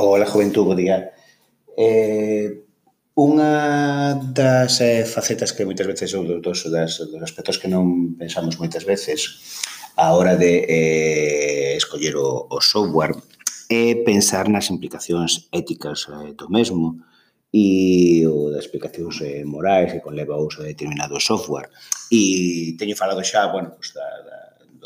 Ola, 0.00 0.26
juventud, 0.26 0.64
bo 0.64 0.76
día. 0.78 1.10
Eh, 1.76 2.62
unha 3.18 4.14
das 4.30 4.78
eh, 4.78 5.02
facetas 5.02 5.50
que 5.50 5.66
moitas 5.66 5.90
veces 5.90 6.14
ou 6.14 6.22
dos, 6.38 6.70
das, 6.70 7.02
dos 7.02 7.18
aspectos 7.18 7.58
que 7.58 7.66
non 7.66 8.14
pensamos 8.14 8.62
moitas 8.62 8.86
veces 8.86 9.58
a 9.98 10.14
hora 10.14 10.38
de 10.38 10.62
eh, 10.70 11.74
escoller 11.74 12.14
o, 12.14 12.46
o 12.46 12.62
software 12.62 13.18
é 13.66 13.98
pensar 14.06 14.46
nas 14.46 14.70
implicacións 14.70 15.50
éticas 15.50 16.06
eh, 16.06 16.30
do 16.30 16.46
mesmo 16.46 17.02
e 17.50 18.22
ou 18.22 18.54
das 18.54 18.70
implicacións 18.70 19.18
eh, 19.26 19.42
morais 19.42 19.90
que 19.90 20.04
conleva 20.06 20.38
o 20.38 20.46
uso 20.46 20.62
de 20.62 20.78
determinado 20.78 21.18
software. 21.18 21.74
E 22.06 22.78
teño 22.78 22.94
falado 22.94 23.26
xa, 23.26 23.50
bueno, 23.50 23.74
pues, 23.74 23.90
da, 23.98 24.06
da 24.22 24.37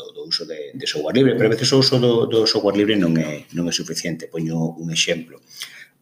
do, 0.03 0.11
do 0.11 0.27
uso 0.27 0.43
de, 0.43 0.75
de 0.75 0.83
software 0.83 1.15
libre, 1.15 1.39
pero 1.39 1.47
a 1.47 1.55
veces 1.55 1.71
o 1.71 1.79
uso 1.79 1.95
do, 1.95 2.27
do 2.27 2.43
software 2.43 2.75
libre 2.75 2.99
non 2.99 3.15
é, 3.15 3.47
non 3.55 3.71
é 3.71 3.71
suficiente. 3.71 4.27
Poño 4.27 4.75
un 4.75 4.91
exemplo. 4.91 5.39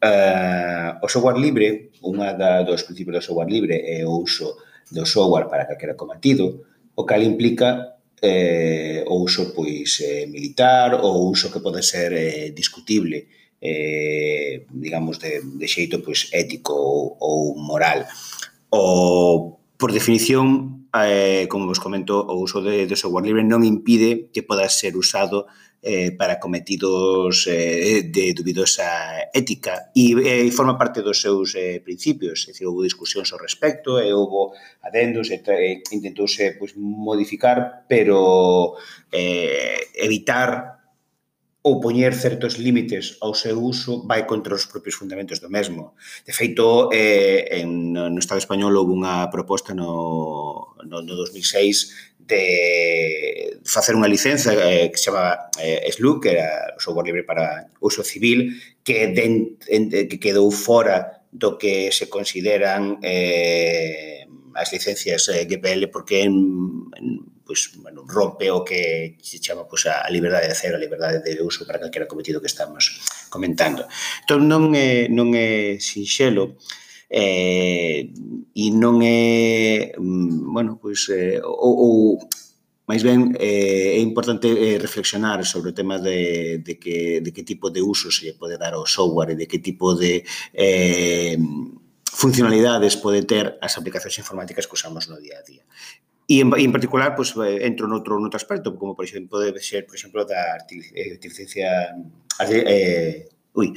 Uh, 0.02 0.98
o 0.98 1.06
software 1.06 1.38
libre, 1.38 1.94
unha 2.02 2.34
da, 2.34 2.66
dos 2.66 2.82
principios 2.82 3.22
do 3.22 3.26
software 3.30 3.54
libre 3.54 3.78
é 3.86 4.02
o 4.02 4.26
uso 4.26 4.58
do 4.90 5.06
software 5.06 5.46
para 5.46 5.70
calquera 5.70 5.94
cometido, 5.94 6.66
o 6.98 7.06
cal 7.06 7.22
implica 7.22 8.02
eh, 8.22 9.04
o 9.08 9.24
uso 9.24 9.54
pois 9.54 10.00
eh, 10.02 10.26
militar 10.28 11.00
ou 11.02 11.30
uso 11.32 11.52
que 11.52 11.60
pode 11.60 11.82
ser 11.82 12.14
eh, 12.14 12.52
discutible 12.52 13.28
eh, 13.62 14.66
digamos 14.70 15.18
de, 15.18 15.42
de 15.42 15.68
xeito 15.68 16.02
pois 16.06 16.30
ético 16.34 16.74
ou, 16.74 17.18
ou 17.20 17.56
moral. 17.58 18.06
O 18.72 18.82
Por 19.82 19.94
definición, 19.94 20.86
eh, 20.94 21.48
como 21.50 21.66
vos 21.66 21.82
comento, 21.82 22.22
o 22.22 22.38
uso 22.38 22.62
de, 22.62 22.86
de 22.86 22.94
software 22.94 23.26
libre 23.26 23.42
non 23.42 23.66
impide 23.66 24.30
que 24.30 24.46
poda 24.46 24.70
ser 24.70 24.94
usado 24.94 25.50
eh, 25.82 26.14
para 26.14 26.38
cometidos 26.38 27.50
eh, 27.50 28.06
de 28.06 28.38
dubidosa 28.38 29.26
ética. 29.34 29.90
E 29.98 30.14
eh, 30.22 30.46
forma 30.54 30.78
parte 30.78 31.02
dos 31.02 31.18
seus 31.18 31.58
eh, 31.58 31.82
principios, 31.82 32.46
é 32.46 32.54
dicir, 32.54 32.70
houve 32.70 32.86
discusións 32.86 33.34
ao 33.34 33.42
respecto 33.42 33.98
eh, 33.98 34.10
e 34.10 34.14
houve 34.14 34.54
adendos 34.86 35.34
e 35.34 35.42
e 35.42 35.50
eh, 35.50 35.82
intentouse 35.90 36.62
pois, 36.62 36.78
modificar, 36.78 37.90
pero 37.90 38.78
eh, 39.10 39.98
evitar 39.98 40.81
ou 41.62 41.78
poñer 41.78 42.18
certos 42.18 42.58
límites 42.58 43.22
ao 43.22 43.38
seu 43.38 43.62
uso 43.62 44.02
vai 44.10 44.26
contra 44.26 44.58
os 44.58 44.66
propios 44.66 44.98
fundamentos 44.98 45.38
do 45.38 45.50
mesmo. 45.50 45.94
De 46.26 46.34
feito, 46.34 46.90
eh, 46.90 47.62
en, 47.62 47.94
no 47.94 48.18
Estado 48.18 48.42
español 48.42 48.74
houve 48.74 48.98
unha 48.98 49.30
proposta 49.30 49.78
no, 49.78 50.74
no, 50.82 51.06
no 51.06 51.14
2006 51.14 52.18
de 52.18 53.62
facer 53.62 53.94
unha 53.94 54.10
licenza 54.10 54.58
eh, 54.58 54.90
que 54.90 54.98
se 54.98 55.14
chama 55.14 55.38
eh, 55.62 55.86
SLU, 55.94 56.18
que 56.18 56.34
era 56.34 56.74
o 56.74 56.82
software 56.82 57.14
libre 57.14 57.24
para 57.30 57.70
uso 57.78 58.02
civil, 58.02 58.58
que, 58.82 59.14
den, 59.14 59.62
en, 59.70 59.94
que 60.10 60.18
quedou 60.18 60.50
fora 60.50 61.21
do 61.32 61.58
que 61.58 61.92
se 61.92 62.10
consideran 62.12 63.00
eh, 63.02 64.28
as 64.54 64.72
licencias 64.72 65.28
eh, 65.32 65.48
GPL 65.48 65.88
porque 65.88 66.24
en, 66.28 66.92
en 67.00 67.32
pois, 67.52 67.70
pues, 67.70 67.84
bueno, 67.84 68.04
rompe 68.08 68.52
o 68.52 68.64
que 68.64 69.18
se 69.22 69.40
chama 69.40 69.68
pois, 69.68 69.84
pues, 69.84 69.96
a 69.96 70.10
liberdade 70.10 70.48
de 70.48 70.56
cero, 70.56 70.78
a 70.78 70.80
liberdade 70.80 71.20
de 71.20 71.42
uso 71.44 71.66
para 71.66 71.80
calquera 71.80 72.08
cometido 72.08 72.40
que 72.40 72.48
estamos 72.48 73.02
comentando. 73.30 73.88
Entón, 74.24 74.48
non 74.48 74.72
é, 74.72 75.12
non 75.12 75.36
é 75.36 75.76
sinxelo 75.80 76.56
eh, 77.12 78.08
e 78.56 78.66
non 78.72 79.04
é, 79.04 79.92
mm, 80.00 80.48
bueno, 80.48 80.80
pois, 80.80 81.04
pues, 81.08 81.12
eh, 81.12 81.44
ou, 81.44 81.76
ou 81.76 81.96
Mais 82.92 83.04
ben, 83.04 83.32
eh, 83.40 83.96
é 83.96 84.00
importante 84.04 84.52
eh, 84.52 84.78
reflexionar 84.78 85.40
sobre 85.46 85.72
o 85.72 85.74
tema 85.74 85.96
de, 85.98 86.58
de, 86.58 86.76
que, 86.76 87.22
de 87.24 87.32
que 87.32 87.48
tipo 87.48 87.72
de 87.72 87.82
uso 87.82 88.12
se 88.12 88.34
pode 88.34 88.60
dar 88.60 88.74
ao 88.76 88.84
software 88.84 89.32
e 89.32 89.40
de 89.40 89.48
que 89.48 89.64
tipo 89.64 89.96
de 89.96 90.28
eh, 90.52 91.40
funcionalidades 92.04 93.00
pode 93.00 93.24
ter 93.24 93.56
as 93.64 93.80
aplicacións 93.80 94.20
informáticas 94.20 94.68
que 94.68 94.76
usamos 94.76 95.08
no 95.08 95.16
día 95.24 95.40
a 95.40 95.48
día. 95.48 95.64
E 96.28 96.44
en, 96.44 96.52
en 96.52 96.72
particular, 96.76 97.16
pues, 97.16 97.32
entro 97.64 97.88
noutro, 97.88 98.20
noutro 98.20 98.36
aspecto, 98.36 98.76
como 98.76 98.92
por 98.92 99.08
exemplo, 99.08 99.40
pode 99.40 99.56
ser, 99.64 99.88
por 99.88 99.96
exemplo, 99.96 100.28
da 100.28 100.60
eh, 100.68 101.16
artificial... 101.16 101.96
Eh, 102.44 103.24
ui, 103.56 103.72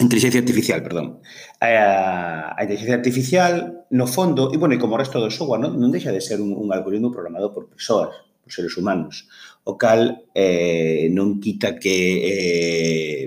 Inteligencia 0.00 0.40
artificial, 0.40 0.82
perdón. 0.82 1.20
Eh, 1.60 1.76
a, 1.76 2.54
a 2.56 2.62
inteligencia 2.62 2.94
artificial, 2.94 3.84
no 3.90 4.06
fondo, 4.06 4.54
e, 4.54 4.56
bueno, 4.56 4.74
e 4.74 4.78
como 4.78 4.94
o 4.94 5.00
resto 5.00 5.18
do 5.18 5.30
software, 5.30 5.58
non, 5.58 5.74
non 5.74 5.90
deixa 5.90 6.14
de 6.14 6.22
ser 6.22 6.38
un, 6.38 6.54
un 6.54 6.70
algoritmo 6.70 7.10
programado 7.10 7.50
por 7.50 7.66
persoas, 7.66 8.14
por 8.38 8.50
seres 8.54 8.78
humanos, 8.78 9.26
o 9.66 9.74
cal 9.74 10.22
eh, 10.38 11.10
non 11.10 11.42
quita 11.42 11.82
que 11.82 11.98
eh, 12.22 13.26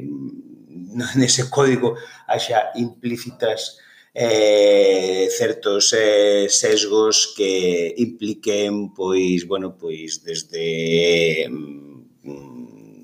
nese 1.19 1.51
código 1.51 1.99
haxa 2.31 2.71
implícitas 2.79 3.75
eh, 4.15 5.27
certos 5.27 5.91
eh, 5.91 6.47
sesgos 6.47 7.35
que 7.35 7.95
impliquen, 7.99 8.95
pois, 8.95 9.43
bueno, 9.47 9.75
pois, 9.75 10.23
desde... 10.23 11.43
Eh, 11.43 11.90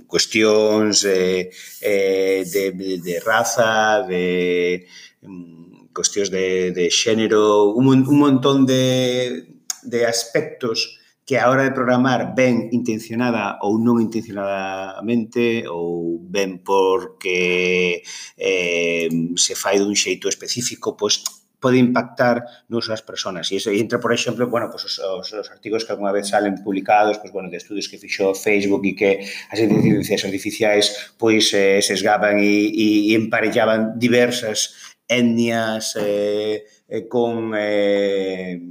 cuestións 0.08 1.04
eh, 1.06 1.52
eh, 1.82 2.44
de, 2.48 2.72
de, 2.72 2.98
de 3.04 3.20
raza, 3.20 4.04
de 4.08 4.88
mm, 5.22 5.92
cuestións 5.94 6.32
de, 6.32 6.72
de 6.72 6.90
xénero, 6.90 7.76
un, 7.76 7.88
un 7.92 8.18
montón 8.18 8.66
de, 8.66 9.46
de 9.84 10.06
aspectos 10.06 10.98
que 11.28 11.38
a 11.38 11.50
hora 11.50 11.64
de 11.64 11.76
programar 11.76 12.34
ben 12.34 12.72
intencionada 12.72 13.60
ou 13.60 13.76
non 13.76 14.00
intencionadamente 14.00 15.68
ou 15.68 16.24
ben 16.24 16.64
porque 16.64 18.00
eh, 18.40 19.12
se 19.36 19.54
fai 19.60 19.76
dun 19.76 19.92
xeito 19.92 20.32
específico, 20.32 20.96
pois 20.96 21.20
pode 21.60 21.78
impactar 21.78 22.46
nos 22.70 22.90
as 22.90 23.02
persoas. 23.02 23.50
E, 23.52 23.58
iso, 23.58 23.74
e 23.74 23.82
entra, 23.82 24.00
por 24.00 24.14
exemplo, 24.14 24.46
bueno, 24.48 24.70
pues, 24.70 24.86
os, 24.86 25.00
os, 25.00 25.34
os 25.34 25.50
artigos 25.50 25.84
que 25.84 25.92
alguna 25.92 26.14
vez 26.14 26.30
salen 26.30 26.62
publicados, 26.62 27.18
pues, 27.18 27.34
bueno, 27.34 27.50
de 27.50 27.58
estudos 27.58 27.88
que 27.90 27.98
fixou 27.98 28.38
Facebook 28.38 28.86
e 28.86 28.94
que 28.94 29.12
as 29.50 29.60
inteligencias 29.60 30.22
artificiais 30.26 31.16
pois 31.18 31.50
eh, 31.54 31.82
sesgaban 31.82 32.38
e, 32.38 32.70
e 32.70 33.18
emparellaban 33.18 33.98
diversas 33.98 34.74
etnias 35.08 35.96
eh, 35.98 36.66
eh, 36.88 37.08
con 37.08 37.54
eh, 37.56 38.62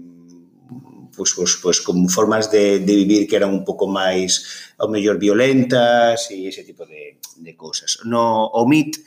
pois, 1.17 1.33
pois, 1.33 1.57
pois, 1.57 1.81
como 1.81 2.09
formas 2.09 2.51
de, 2.51 2.79
de 2.81 2.95
vivir 2.95 3.27
que 3.27 3.37
eran 3.37 3.51
un 3.51 3.65
pouco 3.65 3.89
máis 3.89 4.71
ao 4.77 4.93
mellor 4.93 5.17
violentas 5.17 6.29
e 6.31 6.45
ese 6.47 6.63
tipo 6.63 6.85
de, 6.85 7.19
de 7.41 7.53
cousas. 7.57 8.05
No, 8.05 8.53
o 8.53 8.69
MIT 8.69 9.01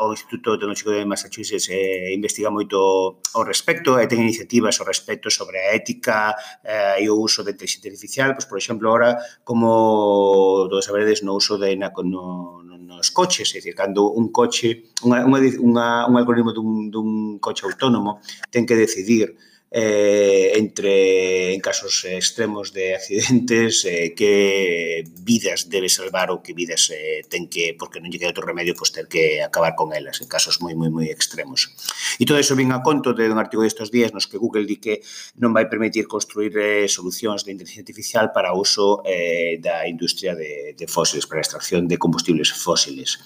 o 0.00 0.12
Instituto 0.12 0.56
Tecnológico 0.56 0.90
de 0.90 1.04
Massachusetts 1.04 1.68
eh, 1.68 2.12
investiga 2.16 2.50
moito 2.50 3.20
ao 3.36 3.44
respecto 3.44 4.00
e 4.00 4.08
ten 4.08 4.24
iniciativas 4.24 4.80
ao 4.80 4.88
respecto 4.88 5.28
sobre 5.28 5.60
a 5.60 5.76
ética 5.76 6.32
eh, 6.64 7.04
e 7.04 7.12
o 7.12 7.20
uso 7.20 7.44
da 7.44 7.52
inteligencia 7.52 7.92
artificial, 7.92 8.32
pois, 8.32 8.48
por 8.48 8.58
exemplo, 8.58 8.88
ahora 8.88 9.20
como 9.44 10.66
todos 10.72 10.88
saberedes 10.88 11.20
no 11.20 11.36
uso 11.36 11.60
de 11.60 11.76
na, 11.76 11.92
no, 12.04 12.64
nos 12.64 13.10
coches, 13.12 13.52
é 13.52 13.60
dicir, 13.60 13.74
cando 13.74 14.08
un 14.12 14.32
coche, 14.32 14.88
unha, 15.04 15.24
unha, 15.24 15.40
unha, 15.60 15.86
un 16.08 16.16
algoritmo 16.16 16.52
dun, 16.56 16.88
dun 16.88 17.38
coche 17.38 17.68
autónomo 17.68 18.20
ten 18.48 18.64
que 18.64 18.76
decidir 18.76 19.36
eh, 19.70 20.52
entre 20.56 21.54
en 21.54 21.60
casos 21.60 22.04
extremos 22.04 22.72
de 22.72 22.96
accidentes, 22.96 23.84
eh, 23.84 24.14
que 24.16 25.04
vidas 25.22 25.70
debe 25.70 25.88
salvar 25.88 26.34
ou 26.34 26.42
que 26.42 26.58
vidas 26.58 26.90
eh, 26.90 27.22
ten 27.30 27.46
que, 27.46 27.78
porque 27.78 28.02
non 28.02 28.10
lle 28.10 28.18
queda 28.18 28.34
outro 28.34 28.42
remedio, 28.42 28.74
pois 28.74 28.90
ter 28.90 29.06
que 29.06 29.38
acabar 29.38 29.78
con 29.78 29.94
elas 29.94 30.18
en 30.18 30.26
casos 30.26 30.58
moi, 30.58 30.74
moi, 30.74 30.90
moi 30.90 31.06
extremos. 31.06 31.70
E 32.18 32.26
todo 32.26 32.42
iso 32.42 32.58
vin 32.58 32.74
a 32.74 32.82
conto 32.82 33.14
de 33.14 33.30
un 33.30 33.38
artigo 33.38 33.62
destos 33.62 33.94
días 33.94 34.10
nos 34.10 34.26
que 34.26 34.42
Google 34.42 34.66
di 34.66 34.82
que 34.82 35.06
non 35.38 35.54
vai 35.54 35.70
permitir 35.70 36.10
construir 36.10 36.50
eh, 36.58 36.90
solucións 36.90 37.46
de 37.46 37.54
inteligencia 37.54 37.86
artificial 37.86 38.34
para 38.34 38.50
uso 38.50 39.06
eh, 39.06 39.62
da 39.62 39.86
industria 39.86 40.34
de, 40.34 40.74
de 40.74 40.86
fósiles, 40.90 41.30
para 41.30 41.38
a 41.38 41.46
extracción 41.46 41.86
de 41.86 41.94
combustibles 41.94 42.50
fósiles. 42.50 43.22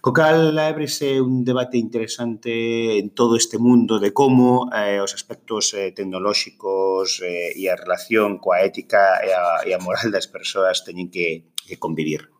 Co 0.00 0.12
cal, 0.12 0.54
ábrese 0.58 1.18
un 1.20 1.42
debate 1.42 1.76
interesante 1.76 2.98
en 2.98 3.10
todo 3.10 3.34
este 3.34 3.58
mundo 3.58 3.98
de 3.98 4.12
como 4.12 4.70
eh, 4.70 5.00
os 5.00 5.10
aspectos 5.10 5.74
eh, 5.78 5.94
tecnolóxicos 5.94 7.22
eh, 7.22 7.54
e 7.54 7.70
a 7.70 7.78
relación 7.78 8.42
coa 8.42 8.66
ética 8.66 9.22
e 9.22 9.30
a, 9.30 9.62
e 9.62 9.70
a 9.70 9.78
moral 9.78 10.10
das 10.10 10.26
persoas 10.26 10.82
teñen 10.82 11.06
que, 11.14 11.54
que 11.54 11.78
convivir. 11.78 12.34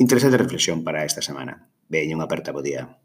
Interesante 0.00 0.40
reflexión 0.40 0.80
para 0.80 1.04
esta 1.04 1.20
semana. 1.20 1.68
Veña 1.92 2.16
unha 2.16 2.24
aperta 2.24 2.56
bo 2.56 2.64
día. 2.64 3.03